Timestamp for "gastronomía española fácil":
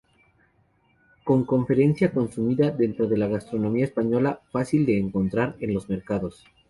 3.27-4.83